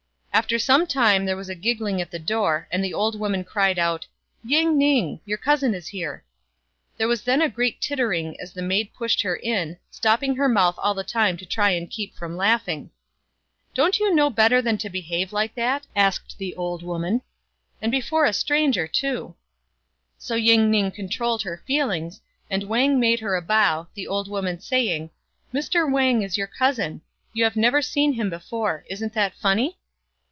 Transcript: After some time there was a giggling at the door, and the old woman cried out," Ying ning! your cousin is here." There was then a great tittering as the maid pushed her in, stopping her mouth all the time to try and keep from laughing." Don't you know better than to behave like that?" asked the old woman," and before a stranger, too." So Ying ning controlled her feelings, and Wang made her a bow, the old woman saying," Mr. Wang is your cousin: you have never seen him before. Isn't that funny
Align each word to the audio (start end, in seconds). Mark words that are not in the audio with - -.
After 0.33 0.57
some 0.57 0.87
time 0.87 1.25
there 1.25 1.35
was 1.35 1.49
a 1.49 1.55
giggling 1.55 2.01
at 2.01 2.09
the 2.09 2.17
door, 2.17 2.67
and 2.71 2.83
the 2.83 2.93
old 2.93 3.19
woman 3.19 3.43
cried 3.43 3.77
out," 3.77 4.07
Ying 4.45 4.77
ning! 4.77 5.19
your 5.25 5.37
cousin 5.37 5.75
is 5.75 5.89
here." 5.89 6.23
There 6.97 7.07
was 7.07 7.21
then 7.23 7.41
a 7.41 7.49
great 7.49 7.79
tittering 7.81 8.39
as 8.39 8.53
the 8.53 8.61
maid 8.61 8.91
pushed 8.93 9.21
her 9.21 9.35
in, 9.35 9.77
stopping 9.91 10.35
her 10.37 10.47
mouth 10.47 10.75
all 10.79 10.93
the 10.93 11.03
time 11.03 11.35
to 11.37 11.45
try 11.45 11.71
and 11.71 11.89
keep 11.91 12.15
from 12.15 12.37
laughing." 12.37 12.89
Don't 13.75 13.99
you 13.99 14.15
know 14.15 14.29
better 14.29 14.61
than 14.61 14.77
to 14.79 14.89
behave 14.89 15.31
like 15.33 15.53
that?" 15.55 15.85
asked 16.07 16.37
the 16.37 16.55
old 16.55 16.81
woman," 16.81 17.21
and 17.81 17.91
before 17.91 18.25
a 18.25 18.33
stranger, 18.33 18.87
too." 18.87 19.35
So 20.17 20.35
Ying 20.35 20.71
ning 20.71 20.91
controlled 20.91 21.43
her 21.43 21.61
feelings, 21.67 22.21
and 22.49 22.63
Wang 22.63 22.99
made 23.01 23.19
her 23.19 23.35
a 23.35 23.41
bow, 23.41 23.89
the 23.93 24.07
old 24.07 24.29
woman 24.29 24.59
saying," 24.61 25.11
Mr. 25.53 25.91
Wang 25.91 26.23
is 26.23 26.37
your 26.37 26.47
cousin: 26.47 27.01
you 27.33 27.43
have 27.43 27.57
never 27.57 27.81
seen 27.81 28.13
him 28.13 28.29
before. 28.29 28.85
Isn't 28.89 29.13
that 29.13 29.35
funny 29.35 29.77